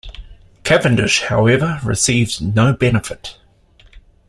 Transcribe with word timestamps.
Cavendish, 0.63 1.21
however, 1.25 1.79
received 1.83 2.41
no 2.41 2.73
benefit. 2.73 3.37